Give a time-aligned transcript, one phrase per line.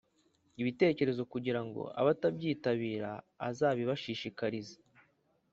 [0.61, 3.11] ibitekerezo kugira ngo abatabyitabira
[3.47, 4.77] azabibashishikarize